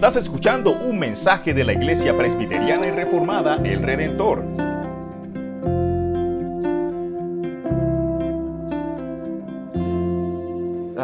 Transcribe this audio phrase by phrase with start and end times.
[0.00, 4.69] Estás escuchando un mensaje de la Iglesia Presbiteriana y Reformada El Redentor.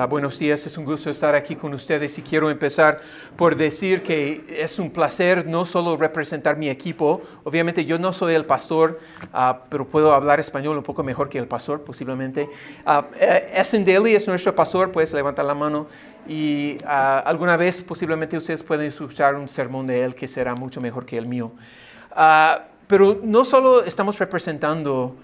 [0.07, 3.01] Ah, buenos días, es un gusto estar aquí con ustedes y quiero empezar
[3.35, 8.35] por decir que es un placer no solo representar mi equipo, obviamente yo no soy
[8.35, 9.01] el pastor,
[9.33, 12.49] ah, pero puedo hablar español un poco mejor que el pastor posiblemente.
[12.87, 13.03] Uh,
[13.53, 15.89] Essen Daly es nuestro pastor, puedes levantar la mano
[16.29, 21.05] y alguna vez posiblemente ustedes pueden escuchar un sermón de él que será mucho mejor
[21.05, 21.51] que el mío.
[22.87, 25.17] pero no solo estamos representando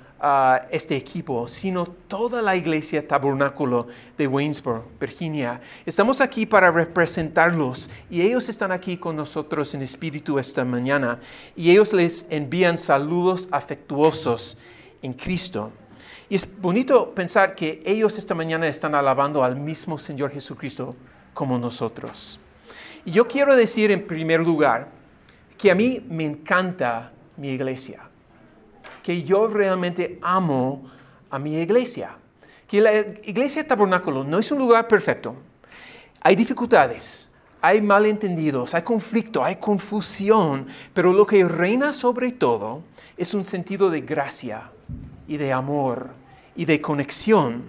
[0.71, 5.61] este equipo, sino toda la iglesia tabernáculo de Waynesboro, Virginia.
[5.85, 11.19] Estamos aquí para representarlos y ellos están aquí con nosotros en espíritu esta mañana
[11.57, 14.59] y ellos les envían saludos afectuosos
[15.03, 15.73] en Cristo.
[16.29, 20.95] Y es bonito pensar que ellos esta mañana están alabando al mismo Señor Jesucristo
[21.35, 22.39] como nosotros.
[23.05, 24.89] Y yo quiero decir en primer lugar
[25.59, 28.12] que a mí me encanta mi iglesia
[29.03, 30.91] que yo realmente amo
[31.31, 32.17] a mi iglesia.
[32.67, 32.93] Que la
[33.25, 35.35] iglesia tabernáculo no es un lugar perfecto.
[36.21, 42.83] Hay dificultades, hay malentendidos, hay conflicto, hay confusión, pero lo que reina sobre todo
[43.17, 44.71] es un sentido de gracia
[45.27, 46.11] y de amor
[46.55, 47.65] y de conexión.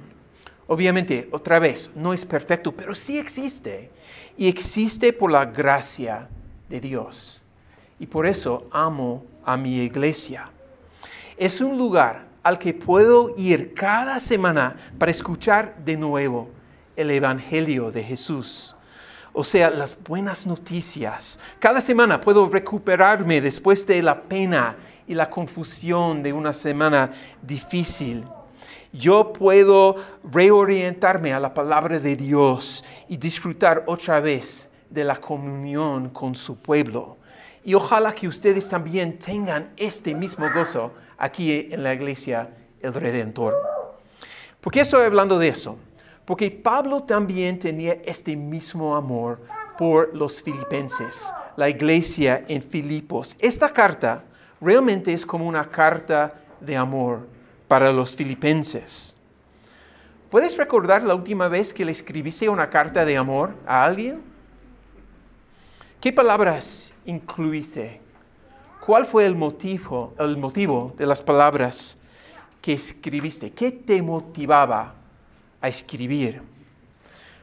[0.68, 3.92] Obviamente, otra vez, no es perfecto, pero sí existe.
[4.38, 6.30] Y existe por la gracia
[6.70, 7.44] de Dios.
[8.00, 10.50] Y por eso amo a mi iglesia
[11.38, 16.50] es un lugar al que puedo ir cada semana para escuchar de nuevo
[16.96, 18.76] el Evangelio de Jesús.
[19.32, 21.40] O sea, las buenas noticias.
[21.58, 24.76] Cada semana puedo recuperarme después de la pena
[25.08, 28.24] y la confusión de una semana difícil.
[28.92, 36.10] Yo puedo reorientarme a la palabra de Dios y disfrutar otra vez de la comunión
[36.10, 37.18] con su pueblo.
[37.64, 42.50] Y ojalá que ustedes también tengan este mismo gozo aquí en la iglesia
[42.82, 43.56] el Redentor.
[44.60, 45.78] ¿Por qué estoy hablando de eso?
[46.26, 49.40] Porque Pablo también tenía este mismo amor
[49.78, 53.38] por los filipenses, la iglesia en Filipos.
[53.40, 54.24] Esta carta
[54.60, 57.28] realmente es como una carta de amor
[57.70, 59.16] para los filipenses.
[60.30, 64.22] ¿Puedes recordar la última vez que le escribiste una carta de amor a alguien?
[66.02, 68.03] ¿Qué palabras incluiste
[68.86, 71.98] ¿Cuál fue el motivo, el motivo de las palabras
[72.62, 73.52] que escribiste?
[73.52, 74.94] ¿Qué te motivaba
[75.62, 76.42] a escribir?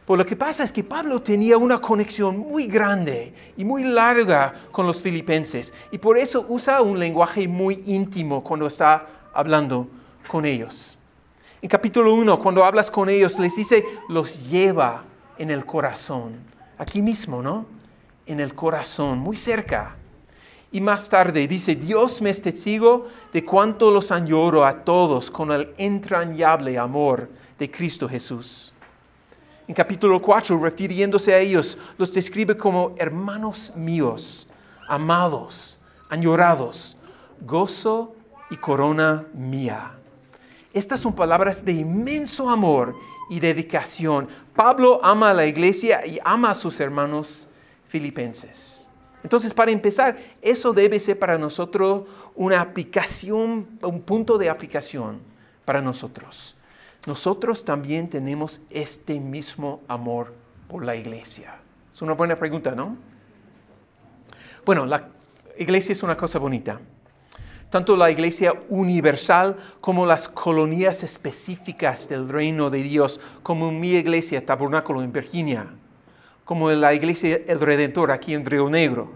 [0.04, 4.52] Pues lo que pasa es que Pablo tenía una conexión muy grande y muy larga
[4.70, 9.88] con los filipenses y por eso usa un lenguaje muy íntimo cuando está hablando
[10.28, 10.98] con ellos.
[11.62, 15.04] En capítulo 1, cuando hablas con ellos, les dice, los lleva
[15.38, 16.34] en el corazón.
[16.76, 17.64] Aquí mismo, ¿no?
[18.26, 19.96] En el corazón, muy cerca.
[20.72, 25.50] Y más tarde dice, Dios me es testigo de cuánto los añoro a todos con
[25.50, 28.72] el entrañable amor de Cristo Jesús.
[29.66, 34.48] En capítulo 4, refiriéndose a ellos, los describe como hermanos míos,
[34.88, 35.78] amados,
[36.08, 36.96] añorados,
[37.40, 38.14] gozo
[38.50, 39.92] y corona mía.
[40.72, 42.94] Estas son palabras de inmenso amor
[43.28, 44.28] y dedicación.
[44.54, 47.48] Pablo ama a la iglesia y ama a sus hermanos
[47.88, 48.79] filipenses.
[49.22, 55.20] Entonces, para empezar, eso debe ser para nosotros una aplicación, un punto de aplicación
[55.64, 56.56] para nosotros.
[57.06, 60.34] Nosotros también tenemos este mismo amor
[60.68, 61.58] por la iglesia.
[61.92, 62.96] Es una buena pregunta, ¿no?
[64.64, 65.08] Bueno, la
[65.58, 66.80] iglesia es una cosa bonita.
[67.68, 74.44] Tanto la iglesia universal como las colonias específicas del reino de Dios, como mi iglesia,
[74.44, 75.66] Tabernáculo en Virginia
[76.50, 79.08] como la iglesia El Redentor aquí en Río Negro.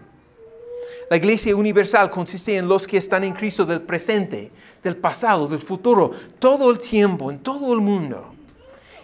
[1.10, 4.52] La iglesia universal consiste en los que están en Cristo del presente,
[4.84, 8.32] del pasado, del futuro, todo el tiempo, en todo el mundo.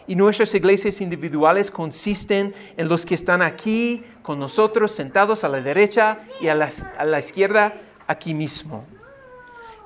[0.07, 5.61] Y nuestras iglesias individuales consisten en los que están aquí con nosotros, sentados a la
[5.61, 8.87] derecha y a la, a la izquierda, aquí mismo.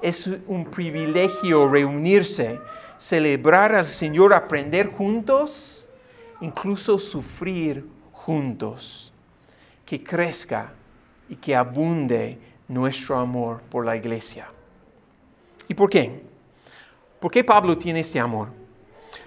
[0.03, 2.61] Es un privilegio reunirse,
[2.99, 5.89] celebrar al Señor, aprender juntos,
[6.43, 7.94] incluso sufrir
[8.25, 9.13] juntos,
[9.85, 10.73] que crezca
[11.29, 12.39] y que abunde
[12.69, 14.49] nuestro amor por la iglesia.
[15.69, 16.23] ¿Y por qué?
[17.21, 18.49] ¿Por qué Pablo tiene ese amor?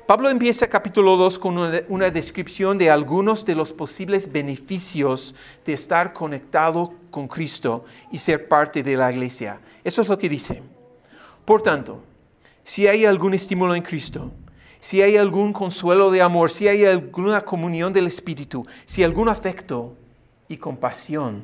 [0.08, 1.58] Pablo empieza capítulo 2 con
[1.90, 8.48] una, descripción de algunos de los posibles beneficios de estar conectado con Cristo y ser
[8.48, 9.62] parte de la iglesia.
[9.84, 10.64] Eso es lo que dice.
[11.46, 12.02] Por tanto,
[12.64, 14.32] si hay algún estímulo en Cristo,
[14.80, 19.96] si hay algún consuelo de amor, si hay alguna comunión del Espíritu, si algún afecto,
[20.48, 21.42] y compasión.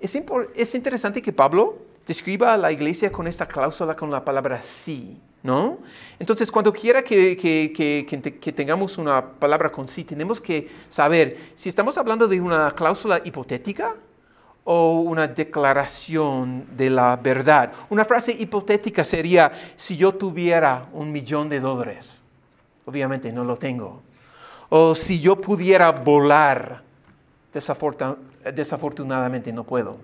[0.00, 0.16] Es,
[0.54, 5.18] es interesante que Pablo describa a la iglesia con esta cláusula con la palabra sí.
[5.40, 5.78] ¿No?
[6.18, 11.96] Entonces, cuando quiera que, que, tengamos una palabra con sí, tenemos que saber si estamos
[11.96, 13.94] hablando de una cláusula hipotética
[14.70, 17.72] o una declaración de la verdad.
[17.88, 22.22] Una frase hipotética sería, si yo tuviera un millón de dólares,
[22.84, 24.02] obviamente no lo tengo,
[24.68, 26.82] o si yo pudiera volar,
[28.54, 29.96] desafortunadamente no puedo.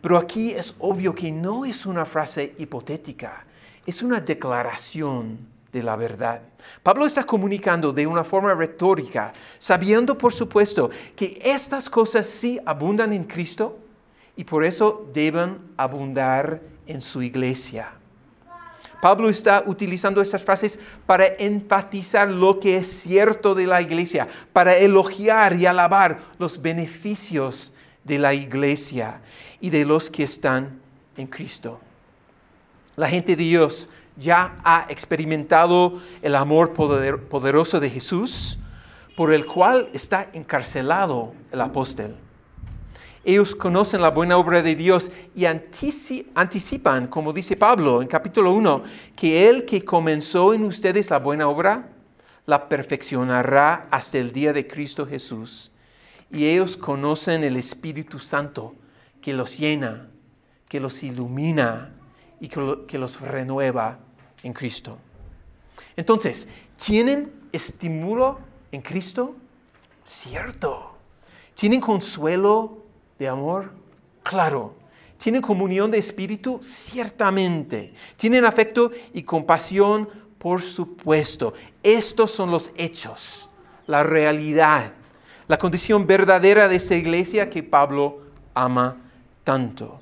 [0.00, 3.44] Pero aquí es obvio que no es una frase hipotética,
[3.84, 6.40] es una declaración de la verdad.
[6.84, 13.12] Pablo está comunicando de una forma retórica, sabiendo por supuesto que estas cosas sí abundan
[13.12, 13.76] en Cristo
[14.36, 17.90] y por eso deben abundar en su iglesia.
[19.02, 24.76] Pablo está utilizando estas frases para enfatizar lo que es cierto de la iglesia, para
[24.76, 27.74] elogiar y alabar los beneficios
[28.04, 29.20] de la iglesia
[29.60, 30.80] y de los que están
[31.16, 31.80] en Cristo.
[32.96, 38.58] La gente de Dios ya ha experimentado el amor poderoso de Jesús,
[39.16, 42.16] por el cual está encarcelado el apóstol.
[43.24, 48.82] Ellos conocen la buena obra de Dios y anticipan, como dice Pablo en capítulo 1,
[49.16, 51.88] que el que comenzó en ustedes la buena obra,
[52.44, 55.70] la perfeccionará hasta el día de Cristo Jesús.
[56.30, 58.74] Y ellos conocen el Espíritu Santo
[59.22, 60.08] que los llena,
[60.68, 61.94] que los ilumina
[62.40, 64.00] y que, los renueva
[64.44, 64.98] en Cristo.
[65.96, 66.46] Entonces,
[66.76, 68.38] ¿tienen estímulo
[68.70, 69.34] en Cristo?
[70.04, 70.94] Cierto.
[71.54, 72.84] ¿Tienen consuelo
[73.18, 73.72] de amor?
[74.22, 74.74] Claro.
[75.16, 76.60] ¿Tienen comunión de espíritu?
[76.62, 77.94] Ciertamente.
[78.16, 80.08] ¿Tienen afecto y compasión?
[80.38, 81.54] Por supuesto.
[81.82, 83.48] Estos son los hechos,
[83.86, 84.92] la realidad,
[85.48, 88.20] la condición verdadera de esta iglesia que Pablo
[88.52, 88.96] ama
[89.42, 90.00] tanto.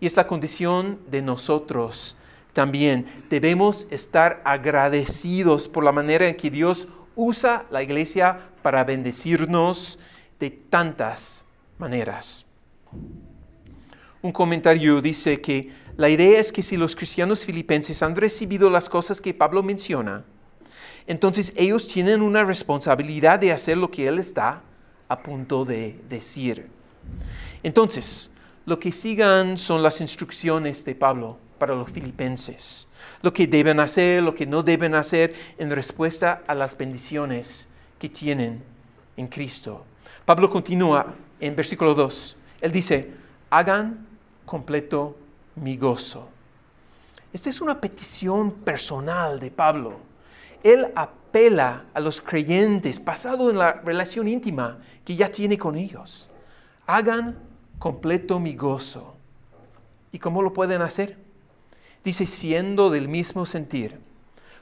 [0.00, 2.16] Y es la condición de nosotros
[2.56, 3.04] también.
[3.28, 9.98] Debemos estar agradecidos por la manera en que Dios usa la iglesia para bendecirnos
[10.40, 11.44] de tantas
[11.76, 12.46] maneras.
[14.22, 18.88] Un comentario dice que la idea es que si los cristianos filipenses han recibido las
[18.88, 20.24] cosas que Pablo menciona,
[21.06, 24.62] entonces ellos tienen una responsabilidad de hacer lo que él está
[25.08, 26.68] a punto de decir.
[27.62, 28.30] Entonces,
[28.64, 32.88] lo que sigan son las instrucciones de Pablo para los filipenses,
[33.22, 38.08] lo que deben hacer, lo que no deben hacer en respuesta a las bendiciones que
[38.08, 38.62] tienen
[39.16, 39.84] en Cristo.
[40.24, 42.36] Pablo continúa en versículo 2.
[42.60, 43.10] Él dice,
[43.50, 44.06] hagan
[44.44, 45.16] completo
[45.56, 46.28] mi gozo.
[47.32, 50.00] Esta es una petición personal de Pablo.
[50.62, 56.30] Él apela a los creyentes basado en la relación íntima que ya tiene con ellos.
[56.86, 57.38] Hagan
[57.78, 59.16] completo mi gozo.
[60.12, 61.25] ¿Y cómo lo pueden hacer?
[62.06, 63.98] Dice, siendo del mismo sentir,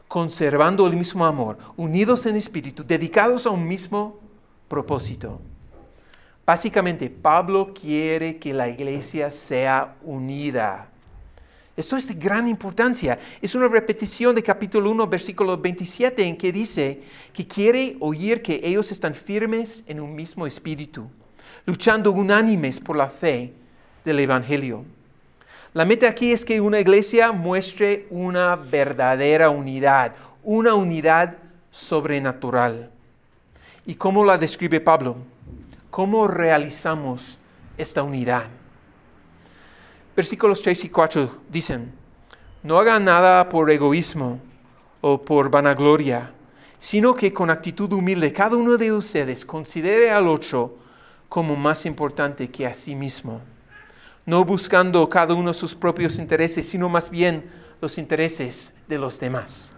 [0.08, 4.18] conservando el mismo amor, unidos en espíritu, dedicados a un mismo
[4.66, 5.42] propósito.
[6.46, 10.88] Básicamente, Pablo quiere que la iglesia sea unida.
[11.76, 13.18] Esto es de gran importancia.
[13.42, 17.02] Es una repetición de capítulo 1, versículo 27, en que dice
[17.34, 21.10] que quiere oír que ellos están firmes en un mismo espíritu
[21.66, 23.52] luchando unánimes por la fe
[24.02, 24.86] del Evangelio.
[25.74, 30.14] La meta aquí es que una iglesia muestre una verdadera unidad,
[30.44, 31.36] una unidad
[31.72, 32.92] sobrenatural.
[33.84, 35.16] ¿Y cómo la describe Pablo?
[35.90, 37.40] ¿Cómo realizamos
[37.76, 38.44] esta unidad?
[40.14, 41.92] Versículos 3 y 4 dicen,
[42.62, 44.38] no hagan nada por egoísmo
[45.00, 46.30] o por vanagloria,
[46.78, 50.76] sino que con actitud humilde cada uno de ustedes considere al otro
[51.28, 53.40] como más importante que a sí mismo,
[54.26, 57.50] no buscando cada uno sus propios intereses, sino más bien
[57.80, 59.74] los intereses de los demás.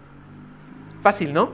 [1.03, 1.53] Fácil, ¿no?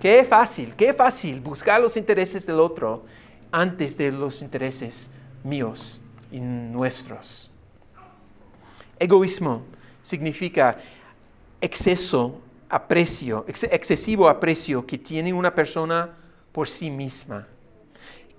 [0.00, 3.04] Qué fácil, qué fácil buscar los intereses del otro
[3.50, 5.10] antes de los intereses
[5.44, 7.50] míos y nuestros.
[8.98, 9.62] Egoísmo
[10.02, 10.78] significa
[11.60, 16.10] exceso, aprecio, excesivo aprecio que tiene una persona
[16.52, 17.46] por sí misma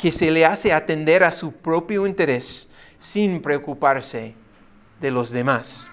[0.04, 2.68] que se le hace atender a su propio interés
[3.04, 4.34] sin preocuparse
[5.02, 5.90] de los demás.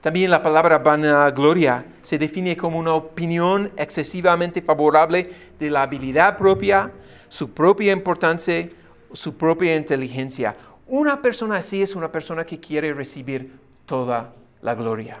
[0.00, 6.90] También la palabra vanagloria se define como una opinión excesivamente favorable de la habilidad propia,
[7.28, 8.68] su propia importancia,
[9.12, 10.56] su propia inteligencia.
[10.88, 15.20] Una persona así es una persona que quiere recibir toda la gloria.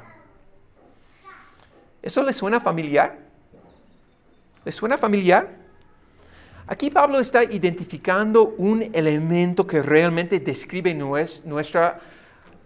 [2.02, 3.16] ¿Eso le suena familiar?
[4.64, 5.56] ¿Le suena familiar?
[6.70, 11.98] Aquí Pablo está identificando un elemento que realmente describe nuestra,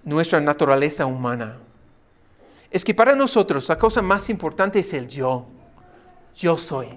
[0.05, 1.57] nuestra naturaleza humana.
[2.71, 5.47] Es que para nosotros la cosa más importante es el yo.
[6.37, 6.89] Yo soy,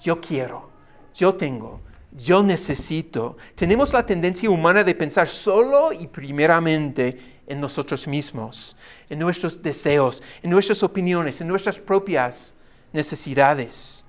[0.00, 0.70] yo quiero,
[1.12, 1.80] yo tengo,
[2.12, 3.36] yo necesito.
[3.56, 8.76] Tenemos la tendencia humana de pensar solo y primeramente en nosotros mismos,
[9.10, 12.54] en nuestros deseos, en nuestras opiniones, en nuestras propias
[12.92, 14.07] necesidades.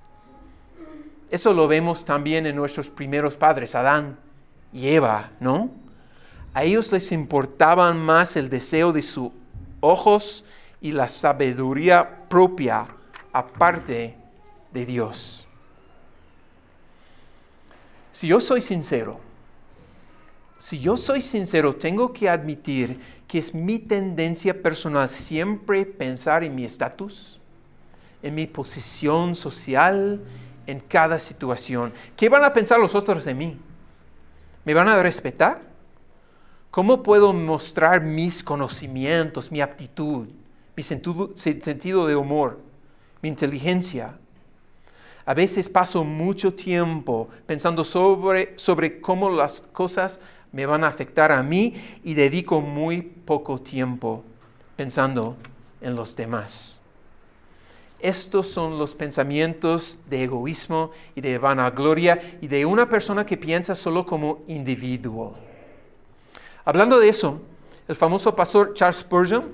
[1.30, 4.18] Eso lo vemos también en nuestros primeros padres, Adán
[4.72, 5.70] y Eva, ¿no?
[6.52, 9.30] A ellos les importaban más el deseo de sus
[9.80, 10.44] ojos
[10.80, 12.88] y la sabiduría propia
[13.32, 14.16] aparte
[14.72, 15.46] de Dios.
[18.10, 19.20] Si yo soy sincero,
[20.58, 26.54] si yo soy sincero, tengo que admitir que es mi tendencia personal siempre pensar en
[26.54, 27.40] mi estatus,
[28.22, 30.20] en mi posición social,
[30.66, 31.92] en cada situación.
[32.16, 33.58] ¿Qué van a pensar los otros de mí?
[34.64, 35.60] ¿Me van a respetar?
[36.70, 40.28] ¿Cómo puedo mostrar mis conocimientos, mi aptitud,
[40.76, 42.60] mi sentido, de humor,
[43.22, 44.16] mi inteligencia?
[45.26, 50.20] A veces paso mucho tiempo pensando sobre, sobre cómo las cosas
[50.52, 51.74] me van a afectar a mí
[52.04, 54.24] y dedico muy poco tiempo
[54.76, 55.36] pensando
[55.80, 56.79] en los demás.
[58.02, 63.74] Estos son los pensamientos de egoísmo y de vanagloria y de una persona que piensa
[63.74, 65.34] solo como individuo.
[66.64, 67.42] Hablando de eso,
[67.88, 69.44] el famoso pastor Charles Spurgeon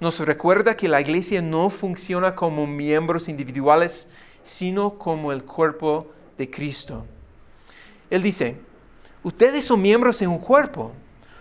[0.00, 4.08] nos recuerda que la iglesia no funciona como miembros individuales,
[4.44, 7.06] sino como el cuerpo de Cristo.
[8.10, 8.56] Él dice,
[9.22, 10.92] ustedes son miembros de un cuerpo,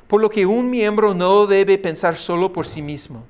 [0.08, 3.26] por lo que un miembro no debe pensar solo por sí mismo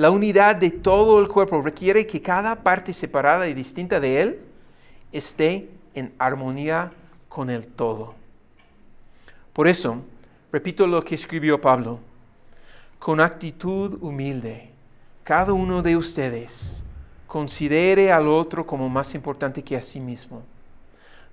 [0.00, 4.40] la unidad de todo el cuerpo requiere que cada parte separada y distinta de él
[5.12, 6.90] esté en armonía
[7.28, 8.14] con el todo.
[9.52, 10.02] Por eso,
[10.50, 12.00] repito lo que escribió Pablo,
[12.98, 14.70] con actitud humilde,
[15.22, 16.82] cada uno de ustedes
[17.26, 20.42] considere al otro como más importante que a sí mismo,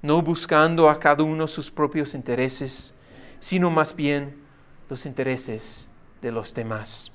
[0.02, 2.94] no buscando a cada uno sus propios intereses,
[3.40, 4.36] sino más bien
[4.90, 5.90] los intereses
[6.22, 7.14] de los demás.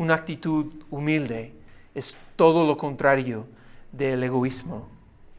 [0.00, 1.52] Una actitud humilde
[1.94, 3.46] es todo lo contrario
[3.92, 4.88] del egoísmo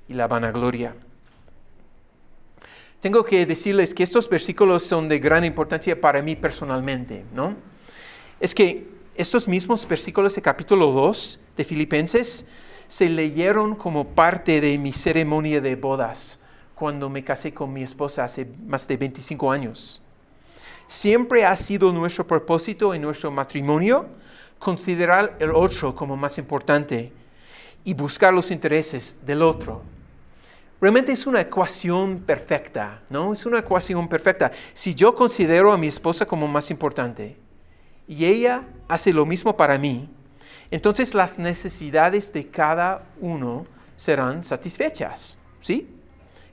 [0.08, 0.96] y la vanagloria.
[3.00, 7.56] Tengo que decirles que estos versículos son de gran importancia para mí personalmente, ¿no?
[8.40, 12.46] Es que estos mismos versículos de capítulo 2 de Filipenses
[12.88, 16.40] se leyeron como parte de mi ceremonia de bodas
[16.76, 20.04] cuando me casé con mi esposa hace más de 25 años.
[20.86, 24.22] Siempre ha sido nuestro propósito en nuestro matrimonio
[24.62, 27.12] considerar el otro como más importante
[27.84, 29.82] y buscar los intereses del otro.
[30.80, 33.34] Realmente es una ecuación perfecta, ¿no?
[33.34, 34.52] Es una ecuación perfecta.
[34.76, 37.36] Si yo considero a mi esposa como más importante
[38.08, 40.08] y ella hace lo mismo para mí,
[40.70, 43.66] entonces las necesidades de cada uno
[43.98, 45.90] serán satisfechas, ¿sí?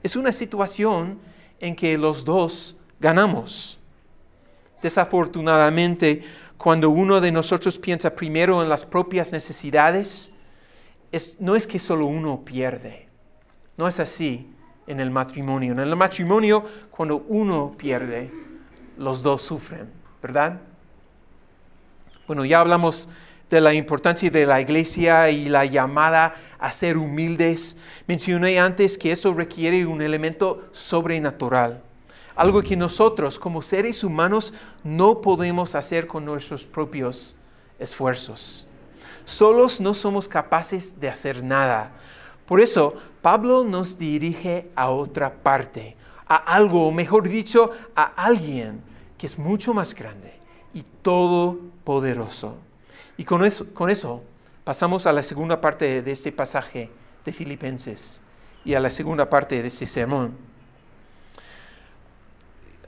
[0.01, 1.19] Es una situación
[1.59, 3.77] en que los dos ganamos.
[4.81, 6.23] Desafortunadamente,
[6.59, 10.33] cuando uno de nosotros piensa primero en las propias necesidades,
[11.39, 13.07] no es que solo uno pierde.
[13.77, 14.45] No es así
[14.85, 15.71] en el matrimonio.
[15.71, 18.29] En el matrimonio, cuando uno pierde,
[18.97, 19.89] los dos sufren,
[20.21, 20.59] ¿verdad?
[22.27, 23.07] Bueno, ya hablamos
[23.49, 27.77] de la importancia de la iglesia y la llamada a ser humildes.
[28.05, 31.83] Mencioné antes que eso requiere un elemento sobrenatural
[32.39, 34.53] algo que nosotros como seres humanos
[34.85, 37.35] no podemos hacer con nuestros propios
[37.77, 38.65] esfuerzos.
[39.25, 41.91] Solos no somos capaces de hacer nada.
[42.45, 48.83] Por eso Pablo nos dirige a otra parte, a algo, o mejor dicho, a alguien
[49.17, 50.33] que es mucho más grande
[50.73, 52.55] y todopoderoso.
[53.17, 54.23] Y con eso, con eso
[54.63, 56.89] pasamos a la segunda parte de este pasaje
[57.25, 58.21] de Filipenses
[58.63, 60.48] y a la segunda parte de este sermón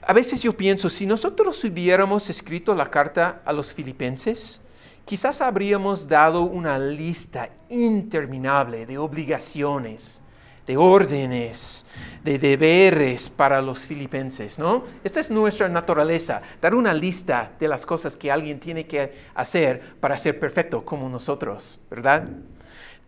[0.06, 4.60] a veces yo pienso, si nosotros hubiéramos escrito la carta a los filipenses,
[5.04, 10.20] quizás habríamos dado una lista interminable de obligaciones,
[10.66, 11.86] de órdenes,
[12.22, 14.84] de deberes para los filipenses, ¿no?
[15.02, 19.80] Esta es nuestra naturaleza, dar una lista de las cosas que alguien tiene que hacer
[20.00, 22.28] para ser perfecto como nosotros, ¿verdad?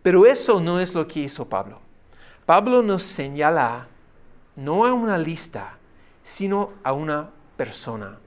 [0.01, 1.79] Pero eso no es lo que hizo Pablo.
[2.45, 3.87] Pablo nos señala
[4.55, 5.77] no a una lista,
[6.25, 8.17] sino a una persona,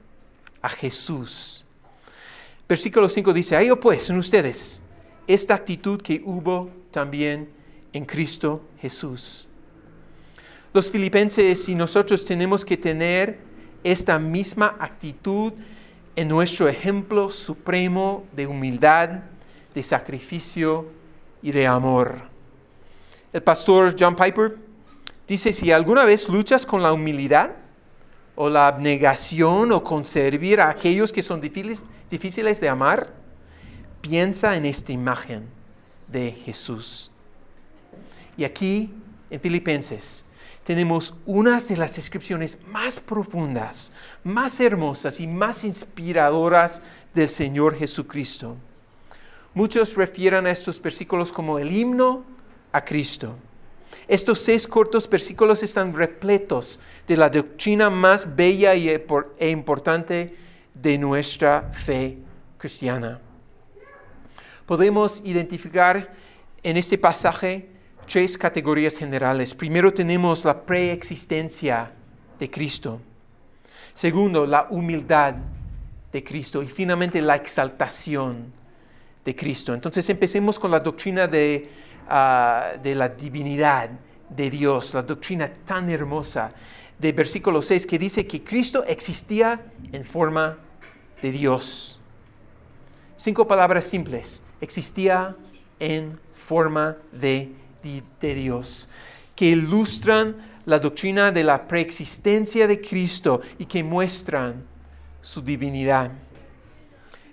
[0.63, 1.67] a Jesús.
[2.69, 4.81] Versículo 5 dice, hay pues en ustedes
[5.27, 7.51] esta actitud que hubo también
[7.93, 9.49] en Cristo Jesús.
[10.73, 13.41] Los filipenses y nosotros tenemos que tener
[13.83, 15.53] esta misma actitud
[16.15, 19.23] en nuestro ejemplo supremo de humildad,
[19.75, 20.87] de sacrificio
[21.43, 22.23] y de amor.
[23.33, 24.57] El pastor John Piper
[25.27, 27.51] dice, si alguna vez luchas con la humildad
[28.41, 33.13] o la abnegación o con servir a aquellos que son difíciles, difíciles de amar,
[34.01, 35.49] piensa en esta imagen
[36.07, 37.11] de Jesús.
[38.37, 38.95] Y aquí,
[39.29, 40.25] en Filipenses,
[40.63, 43.93] tenemos unas de las descripciones más profundas,
[44.23, 46.81] más hermosas y más inspiradoras
[47.15, 48.57] del Señor Jesucristo.
[49.53, 52.23] Muchos refieren a estos versículos como el himno
[52.71, 53.35] a Cristo.
[54.07, 60.35] Estos seis cortos versículos están repletos de la doctrina más bella e importante
[60.75, 62.19] de nuestra fe
[62.57, 63.21] cristiana.
[64.67, 66.15] Podemos identificar
[66.63, 67.69] en este pasaje
[68.07, 69.55] tres categorías generales.
[69.55, 71.93] Primero tenemos la preexistencia
[72.39, 73.01] de Cristo.
[73.95, 75.35] Segundo, la humildad
[76.13, 76.63] de Cristo.
[76.63, 78.53] Y finalmente, la exaltación
[79.75, 81.71] Entonces empecemos con la doctrina de,
[82.09, 83.91] ah, de la divinidad
[84.29, 86.53] de Dios, la doctrina tan hermosa
[86.99, 89.61] de versículo 6 que dice que Cristo existía
[89.93, 90.59] en forma
[91.23, 92.01] de Dios.
[93.17, 94.45] Cinco palabras simples.
[94.61, 95.37] Existía
[95.81, 97.53] en forma de
[98.21, 98.89] Dios,
[99.35, 104.65] que ilustran la doctrina de la preexistencia de Cristo y que muestran
[105.23, 106.11] su divinidad.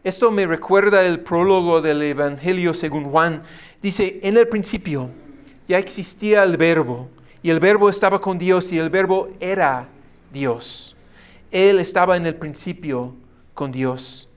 [0.05, 3.41] Esto me recuerda el prólogo del Evangelio según Juan.
[3.81, 5.09] Dice, en el principio
[5.67, 7.09] ya existía el verbo
[7.41, 9.87] y el verbo estaba con Dios y el verbo era
[10.31, 10.95] Dios.
[11.49, 13.15] Él estaba en el principio
[13.55, 14.29] con Dios.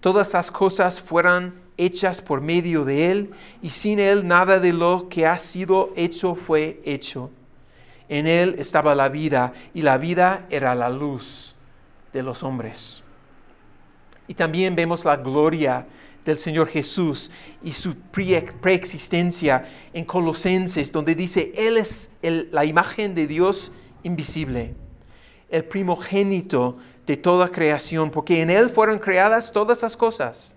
[0.00, 5.10] Todas las cosas fueran hechas por medio de Él, y sin Él nada de lo
[5.10, 7.30] que ha sido hecho fue hecho.
[8.08, 11.54] En Él estaba la vida, y la vida era la luz
[12.14, 13.01] de los hombres.
[14.28, 15.86] Y también vemos la gloria
[16.24, 17.30] del Señor Jesús
[17.62, 23.72] y su preexistencia en Colosenses, donde dice, Él es la imagen de Dios
[24.04, 24.74] invisible,
[25.50, 30.56] el primogénito de toda creación, porque en Él fueron creadas todas las cosas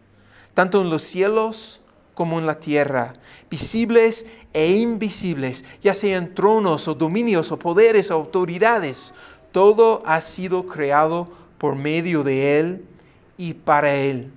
[0.55, 1.81] tanto en los cielos
[2.15, 3.13] como en la tierra,
[3.51, 9.13] visibles e invisibles, ya sean tronos o dominios o poderes o autoridades.
[9.51, 12.85] Todo ha sido creado por medio de Él
[13.37, 14.31] y para Él.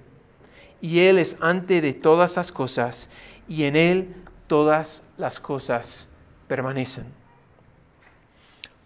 [0.81, 3.11] Y Él es ante de todas las cosas,
[3.49, 4.15] y en Él
[4.47, 6.11] todas las cosas
[6.47, 7.07] permanecen.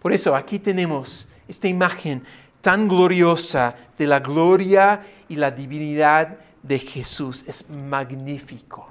[0.00, 2.24] Por eso aquí tenemos esta imagen
[2.60, 8.88] tan gloriosa de la gloria y la divinidad de Jesús es magnífico.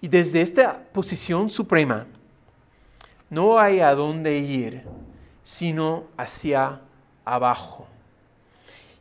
[0.00, 2.06] Y desde esta posición suprema,
[3.30, 4.84] no hay a dónde ir,
[5.42, 6.80] sino hacia
[7.24, 7.88] abajo.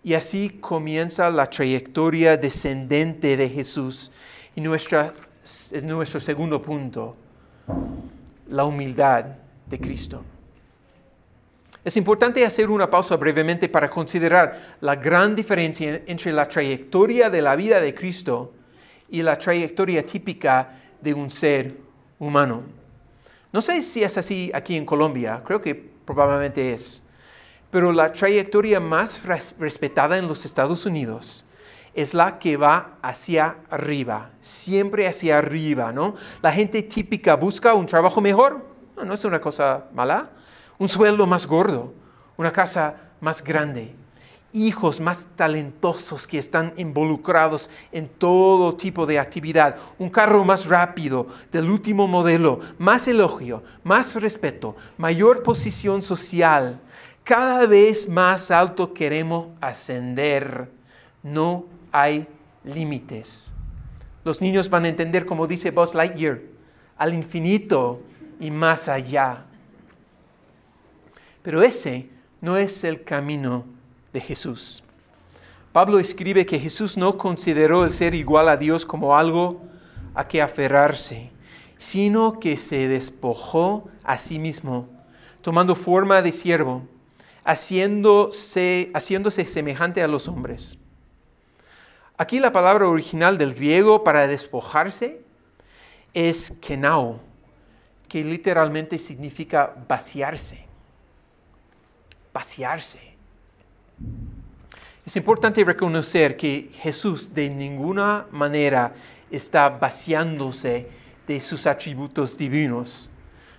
[0.04, 4.12] Y así comienza la trayectoria descendente de Jesús.
[4.56, 5.14] Y nuestra,
[5.84, 7.16] nuestro segundo punto,
[8.50, 9.26] la humildad
[9.66, 10.24] de Cristo.
[11.84, 17.42] Es importante hacer una pausa brevemente para considerar la gran diferencia entre la trayectoria de
[17.42, 18.54] la vida de Cristo
[19.10, 21.76] y la trayectoria típica de un ser
[22.20, 22.64] humano.
[23.52, 27.04] No sé si es así aquí en Colombia, creo que probablemente es,
[27.74, 29.24] pero la trayectoria más
[29.58, 31.44] respetada en los Estados Unidos
[31.96, 36.14] es la que va hacia arriba, siempre hacia arriba, ¿no?
[36.44, 38.64] La gente típica busca un trabajo mejor,
[38.96, 40.30] no, no es una cosa mala,
[40.78, 41.96] un sueldo más gordo,
[42.38, 43.96] una casa más grande,
[44.54, 51.26] hijos más talentosos que están involucrados en todo tipo de actividad, un carro más rápido,
[51.52, 56.80] del último modelo, más elogio, más respeto, mayor posición social.
[57.24, 60.70] Cada vez más alto queremos ascender.
[61.22, 62.28] No hay
[62.66, 63.54] límites.
[64.26, 66.42] Los niños van a entender, como dice Buzz Lightyear,
[66.98, 68.02] al infinito
[68.40, 69.46] y más allá.
[71.42, 72.10] Pero ese
[72.42, 73.66] no es el camino
[74.12, 74.84] de Jesús.
[75.72, 79.62] Pablo escribe que Jesús no consideró el ser igual a Dios como algo
[80.14, 81.32] a que aferrarse,
[81.78, 84.88] sino que se despojó a sí mismo,
[85.42, 86.88] tomando forma de siervo,
[87.44, 90.78] haciéndose, haciéndose semejante a los hombres.
[92.18, 95.22] Aquí la palabra original del griego para despojarse
[96.14, 97.20] es kenao,
[98.08, 100.74] que literalmente significa vaciarse
[102.34, 103.00] pasearse.
[105.06, 108.94] Es importante reconocer que Jesús de ninguna manera
[109.32, 110.90] está vaciándose
[111.28, 113.12] de sus atributos divinos.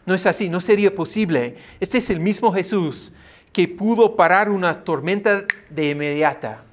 [0.05, 1.57] No es así, no sería posible.
[1.81, 3.12] Este es el mismo Jesús
[3.55, 6.64] que pudo parar una tormenta de inmediata,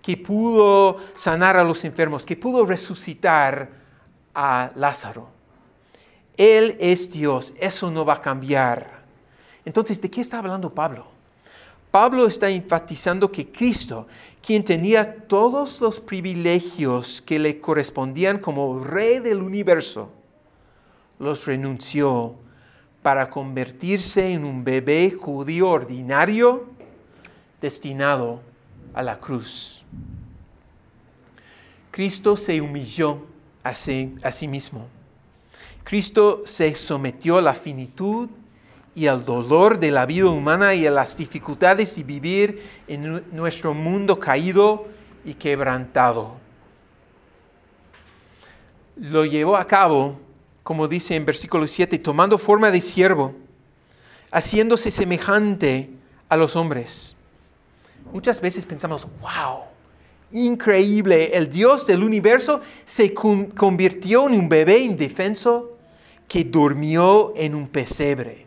[0.00, 3.68] que pudo sanar a los enfermos, que pudo resucitar
[4.32, 5.28] a Lázaro.
[6.36, 9.02] Él es Dios, eso no va a cambiar.
[9.64, 11.08] Entonces, ¿de qué está hablando Pablo?
[11.90, 14.06] Pablo está enfatizando que Cristo,
[14.40, 20.12] quien tenía todos los privilegios que le correspondían como rey del universo,
[21.18, 22.36] los renunció
[23.08, 26.66] para convertirse en un bebé judío ordinario
[27.58, 28.42] destinado
[28.92, 29.82] a la cruz.
[31.90, 33.24] Cristo se humilló
[33.64, 34.88] a sí, a sí mismo.
[35.84, 38.28] Cristo se sometió a la finitud
[38.94, 43.72] y al dolor de la vida humana y a las dificultades de vivir en nuestro
[43.72, 44.86] mundo caído
[45.24, 46.36] y quebrantado.
[48.96, 50.27] Lo llevó a cabo
[50.68, 53.34] como dice en versículo 7, tomando forma de siervo,
[54.30, 55.88] haciéndose semejante
[56.28, 57.16] a los hombres.
[58.12, 59.60] Muchas veces pensamos, wow,
[60.30, 65.78] increíble, el Dios del universo se convirtió en un bebé indefenso
[66.28, 68.46] que durmió en un pesebre.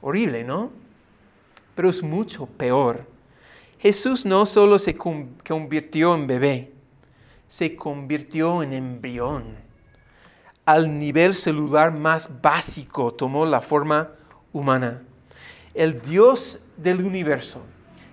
[0.00, 0.70] Horrible, ¿no?
[1.74, 3.04] Pero es mucho peor.
[3.80, 6.72] Jesús no solo se convirtió en bebé,
[7.48, 9.67] se convirtió en embrión
[10.68, 14.10] al nivel celular más básico tomó la forma
[14.52, 15.00] humana.
[15.72, 17.62] El Dios del universo,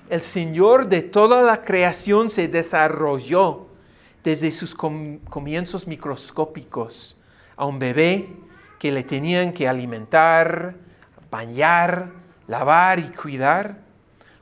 [0.10, 3.68] el Señor de toda la creación se desarrolló
[4.24, 7.18] desde sus comienzos microscópicos
[7.58, 8.30] a un bebé
[8.80, 10.76] que le tenían que alimentar,
[11.30, 12.14] bañar,
[12.48, 13.82] lavar y cuidar.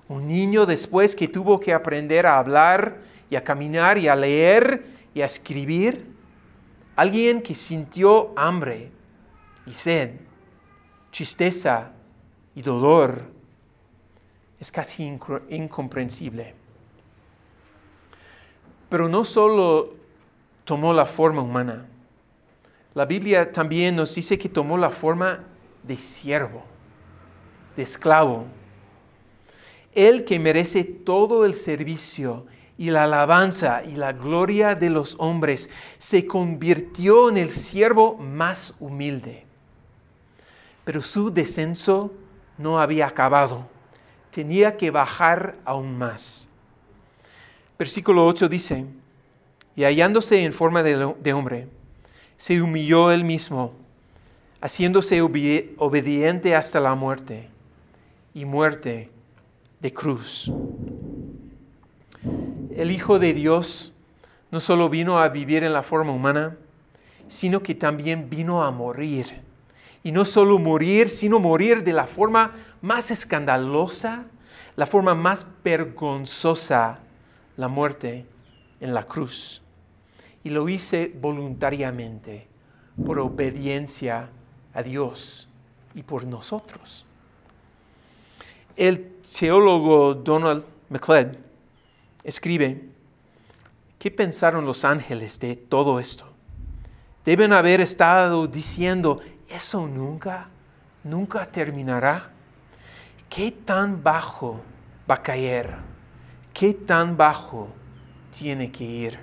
[0.07, 2.99] Un niño después que tuvo que aprender a hablar
[3.31, 6.12] y a caminar y a leer y a escribir
[6.95, 8.91] Alguien que sintió hambre
[9.65, 10.11] y sed,
[11.11, 11.91] tristeza
[12.55, 13.23] y dolor,
[14.59, 15.17] es casi
[15.49, 16.53] incomprensible.
[18.89, 19.95] Pero no solo
[20.65, 21.87] tomó la forma humana,
[22.93, 25.43] la Biblia también nos dice que tomó la forma
[25.81, 26.63] de siervo,
[27.75, 28.45] de esclavo.
[29.95, 32.45] Él que merece todo el servicio
[32.77, 38.75] y la alabanza y la gloria de los hombres, se convirtió en el siervo más
[38.79, 39.45] humilde.
[40.83, 42.11] Pero su descenso
[42.57, 43.67] no había acabado,
[44.31, 46.47] tenía que bajar aún más.
[47.77, 48.85] Versículo 8 dice,
[49.75, 51.67] y hallándose en forma de, hombre,
[52.37, 53.73] se humilló él mismo,
[54.61, 57.49] haciéndose obediente hasta la muerte
[58.33, 59.09] y muerte
[59.79, 60.51] de cruz
[62.77, 63.93] el Hijo de Dios
[64.51, 66.57] no solo vino a vivir en la forma humana,
[67.27, 69.41] sino que también vino a morir.
[70.03, 74.25] Y no solo morir, sino morir de la forma más escandalosa,
[74.75, 76.99] la forma más vergonzosa,
[77.57, 78.25] la muerte
[78.79, 79.61] en la cruz.
[80.43, 82.47] Y lo hice voluntariamente,
[83.05, 84.29] por obediencia
[84.73, 85.47] a Dios
[85.95, 87.05] y por nosotros.
[88.75, 91.37] El teólogo Donald McLeod
[92.23, 92.81] escribe,
[93.99, 96.25] ¿qué pensaron los ángeles de todo esto?
[97.25, 100.49] Deben haber estado diciendo, eso nunca,
[101.03, 102.31] nunca terminará.
[103.29, 104.61] ¿Qué tan bajo
[105.09, 105.75] va a caer?
[106.53, 107.69] ¿Qué tan bajo
[108.31, 109.19] tiene que ir?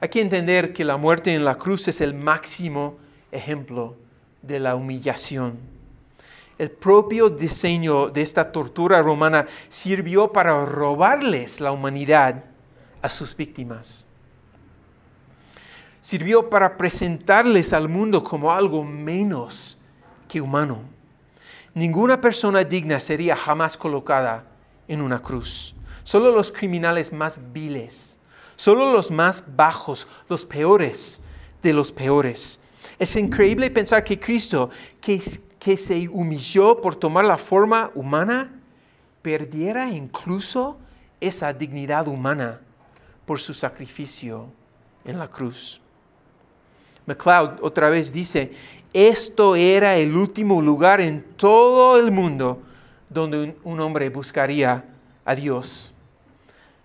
[0.00, 2.98] Hay que entender que la muerte en la cruz es el máximo
[3.32, 3.96] ejemplo
[4.42, 5.77] de la humillación
[6.58, 12.44] el propio diseño de esta tortura romana sirvió para robarles la humanidad
[13.00, 14.04] a sus víctimas.
[16.00, 19.78] Sirvió para presentarles al mundo como algo menos
[20.26, 20.80] que humano.
[21.74, 24.44] Ninguna persona digna sería jamás colocada
[24.88, 25.74] en una cruz.
[26.02, 28.18] Solo los criminales más viles,
[28.56, 31.22] solo los más bajos, los peores
[31.62, 32.58] de los peores.
[32.98, 35.20] Es increíble pensar que Cristo, que
[35.58, 38.52] que se humilló por tomar la forma humana,
[39.22, 40.78] perdiera incluso
[41.20, 42.60] esa dignidad humana
[43.26, 44.48] por su sacrificio
[45.04, 45.80] en la cruz.
[47.06, 48.52] MacLeod otra vez dice,
[48.92, 52.62] esto era el último lugar en todo el mundo
[53.08, 54.84] donde un, hombre buscaría
[55.24, 55.92] a Dios.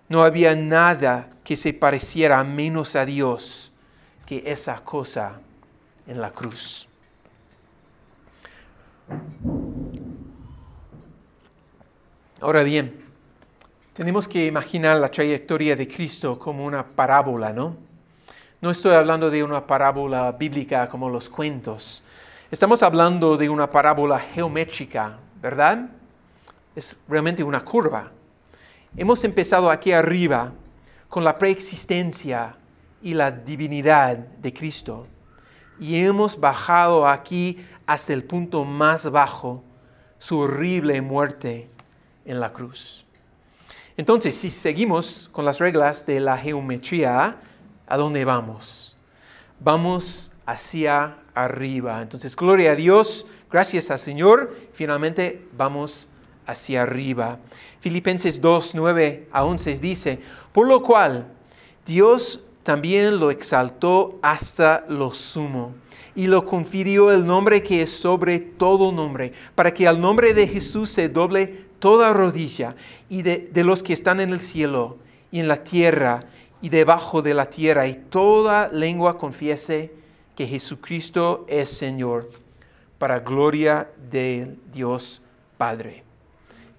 [0.08, 3.72] No había nada que se pareciera menos a Dios
[4.26, 5.40] que esa cosa
[6.06, 6.88] en la cruz.
[12.40, 13.04] Ahora bien,
[13.94, 17.76] tenemos que imaginar la trayectoria de Cristo como una parábola, ¿no?
[18.60, 22.04] No estoy hablando de una parábola bíblica como los cuentos.
[22.50, 25.90] Estamos hablando de una parábola geométrica, ¿verdad?
[26.74, 28.10] Es realmente una curva.
[28.96, 30.52] Hemos empezado aquí arriba
[31.08, 32.56] con la preexistencia
[33.00, 35.06] y la divinidad de Cristo
[35.78, 39.62] y hemos bajado aquí hasta el punto más bajo,
[40.18, 41.68] su horrible muerte
[42.24, 43.04] en la cruz.
[43.96, 47.36] Entonces, si seguimos con las reglas de la geometría,
[47.86, 48.96] ¿a dónde vamos?
[49.60, 52.02] Vamos hacia arriba.
[52.02, 56.08] Entonces, gloria a Dios, gracias al Señor, finalmente vamos
[56.46, 57.38] hacia arriba.
[57.80, 60.20] Filipenses 2, 9 a 11 dice,
[60.52, 61.26] por lo cual
[61.86, 65.74] Dios también lo exaltó hasta lo sumo
[66.14, 70.46] y lo confirió el nombre que es sobre todo nombre, para que al nombre de
[70.46, 72.76] Jesús se doble toda rodilla
[73.08, 74.96] y de, de, los que están en el cielo
[75.30, 76.24] y en la tierra
[76.62, 79.92] y debajo de la tierra y toda lengua confiese
[80.36, 82.30] que Jesucristo es Señor,
[82.98, 85.20] para gloria de Dios
[85.58, 86.04] Padre.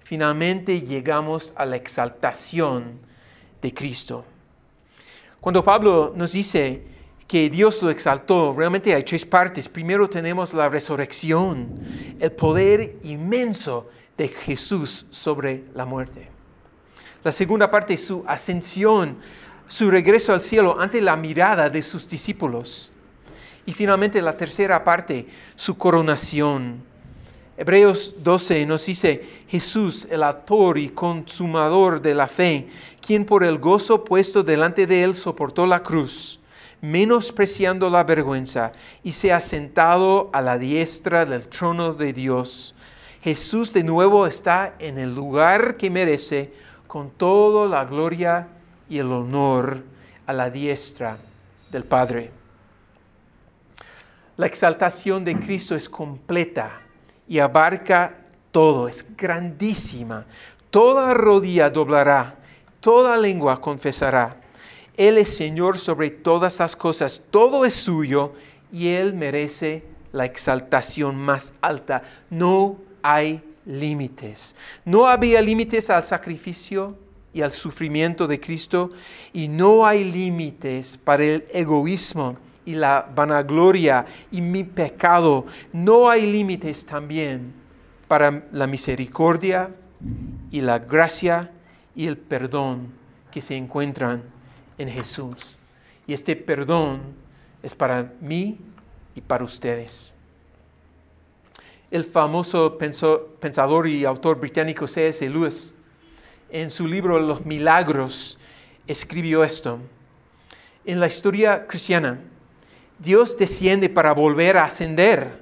[0.02, 2.98] Finalmente llegamos a la exaltación
[3.62, 4.24] de Cristo.
[5.40, 6.82] Cuando Pablo nos dice
[7.26, 9.68] que Dios lo exaltó, realmente hay tres partes.
[9.68, 11.68] Primero tenemos la resurrección,
[12.20, 16.28] el poder inmenso de Jesús sobre la muerte.
[17.24, 19.16] La segunda parte es su ascensión,
[19.66, 22.92] su regreso al cielo ante la mirada de sus discípulos.
[23.66, 26.84] Y finalmente la tercera parte, su coronación.
[27.56, 32.68] Hebreos 12 nos dice, Jesús, el autor y consumador de la fe,
[33.04, 36.38] quien por el gozo puesto delante de él soportó la cruz,
[36.80, 42.74] menospreciando la vergüenza, y se ha sentado a la diestra del trono de Dios.
[43.22, 46.52] Jesús de nuevo está en el lugar que merece,
[46.86, 48.48] con toda la gloria
[48.88, 49.82] y el honor
[50.26, 51.18] a la diestra
[51.70, 52.30] del Padre.
[54.36, 56.80] La exaltación de Cristo es completa
[57.26, 60.24] y abarca todo, es grandísima.
[60.70, 62.36] Toda rodilla doblará,
[62.80, 64.36] toda lengua confesará.
[64.96, 68.32] Él es Señor sobre todas las cosas, todo es suyo
[68.72, 72.02] y Él merece la exaltación más alta.
[72.30, 74.56] No hay límites.
[74.84, 76.96] No había límites al sacrificio
[77.34, 78.90] y al sufrimiento de Cristo
[79.32, 86.26] y no hay límites para el egoísmo y la vanagloria y mi pecado, no hay
[86.26, 87.52] límites también
[88.08, 89.70] para la misericordia
[90.50, 91.52] y la gracia
[91.94, 92.88] y el perdón
[93.30, 94.22] que se encuentran
[94.78, 95.56] en Jesús.
[96.06, 97.00] Y este perdón
[97.62, 98.58] es para mí
[99.14, 100.14] y para ustedes.
[101.90, 105.28] El famoso pensador y autor británico C.S.
[105.28, 105.74] Lewis,
[106.50, 108.38] en su libro Los Milagros,
[108.86, 109.80] escribió esto.
[110.84, 112.20] En la historia cristiana,
[112.98, 115.40] Dios desciende para volver a ascender.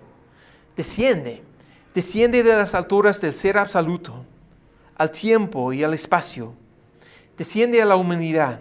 [0.76, 1.42] Desciende.
[1.94, 4.24] Desciende de las alturas del ser absoluto
[4.96, 6.54] al tiempo y al espacio.
[7.36, 8.60] Desciende a la humanidad.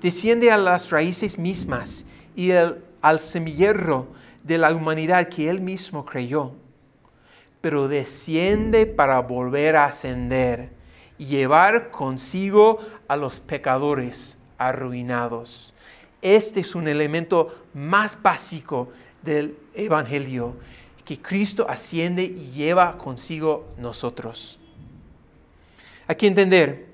[0.00, 4.08] Desciende a las raíces mismas y al semillero
[4.42, 6.52] de la humanidad que Él mismo creyó.
[7.60, 10.70] Pero desciende para volver a ascender
[11.18, 12.78] y llevar consigo
[13.08, 15.74] a los pecadores arruinados
[16.22, 18.90] este es un elemento más básico
[19.22, 20.56] del Evangelio,
[21.04, 24.58] que Cristo asciende y lleva consigo nosotros.
[26.08, 26.85] Hay que entender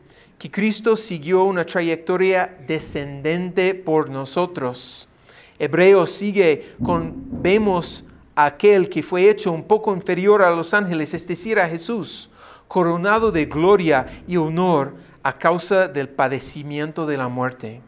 [0.43, 5.09] que Cristo siguió una trayectoria descendente por nosotros.
[5.57, 11.15] Hebreo sigue con, vemos a aquel que fue hecho un poco inferior a los ángeles,
[11.15, 12.29] es decir, a Jesús,
[12.67, 17.81] coronado de gloria y honor a causa del padecimiento de la muerte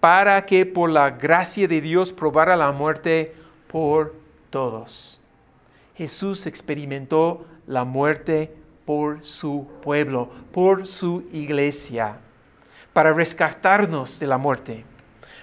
[0.00, 3.34] para que por la gracia de Dios probara la muerte
[3.66, 4.14] por
[4.48, 5.20] todos.
[5.94, 8.54] Jesús experimentó la muerte
[8.88, 12.20] por su pueblo, por su iglesia,
[12.94, 14.82] para rescatarnos de la muerte,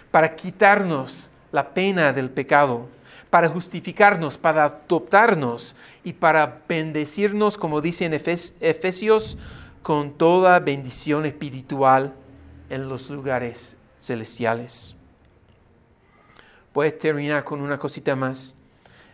[0.09, 2.87] para quitarnos la pena del pecado,
[3.29, 9.37] para justificarnos, para adoptarnos y para bendecirnos, como dice en Efesios,
[9.83, 12.15] con toda bendición espiritual
[12.71, 14.95] en los lugares celestiales.
[16.73, 18.57] A terminar con una cosita más.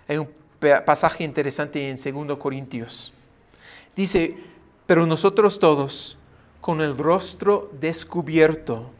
[0.07, 0.29] Hay un
[0.85, 3.11] pasaje interesante en 2 Corintios.
[3.95, 4.37] Dice,
[4.85, 6.17] pero nosotros todos,
[6.59, 8.91] con el rostro descubierto,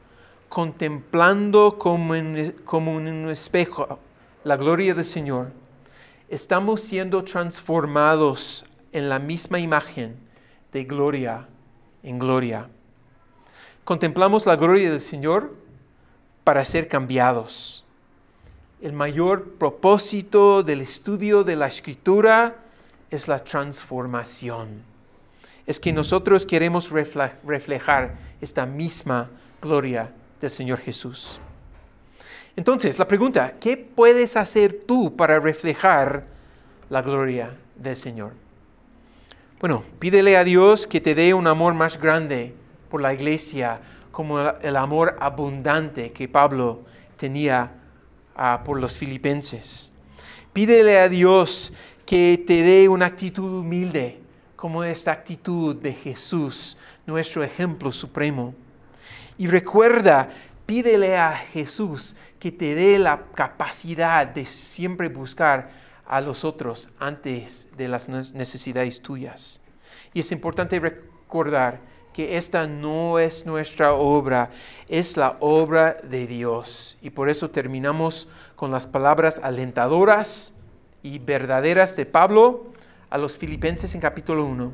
[0.49, 3.99] contemplando como en, como en un espejo
[4.43, 5.51] la gloria del Señor,
[6.30, 10.15] estamos siendo transformados en la misma imagen
[10.71, 11.47] de gloria
[12.04, 12.69] en gloria.
[13.84, 15.56] Contemplamos la gloria del Señor
[16.43, 17.86] para ser cambiados.
[18.82, 22.56] el mayor propósito del estudio de la escritura
[23.12, 24.84] es la transformación.
[25.67, 29.30] Es que nosotros queremos reflejar esta misma
[29.62, 31.39] gloria del Señor Jesús.
[32.56, 36.26] Entonces, la pregunta, ¿qué puedes hacer tú para reflejar
[36.89, 38.34] la gloria del Señor?
[39.60, 42.56] Bueno, pídele a Dios que te dé un amor más grande
[42.89, 43.80] por la iglesia,
[44.12, 46.82] como el amor abundante que Pablo
[47.15, 47.71] tenía
[48.36, 49.93] ah, por los filipenses.
[50.52, 51.71] Pídele a Dios
[52.12, 54.19] que te dé una actitud humilde,
[54.58, 58.54] como esta actitud de Jesús, nuestro ejemplo supremo.
[59.38, 60.30] Y recuerda,
[60.65, 65.69] pídele a Jesús que te dé la capacidad de siempre buscar
[66.06, 69.62] a los otros antes de las necesidades tuyas.
[70.13, 71.80] Y es importante recordar
[72.12, 74.52] que esta no es nuestra obra,
[74.89, 76.97] es la obra de Dios.
[77.02, 80.56] Y por eso terminamos con las palabras alentadoras
[81.03, 82.71] y verdaderas de Pablo
[83.09, 84.71] a los filipenses en capítulo 1.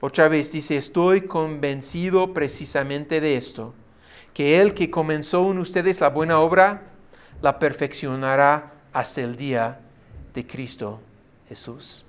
[0.00, 3.74] Otra vez dice, estoy convencido precisamente de esto,
[4.34, 6.82] que el que comenzó en ustedes la buena obra,
[7.40, 9.80] la perfeccionará hasta el día
[10.34, 11.00] de Cristo
[11.48, 12.04] Jesús.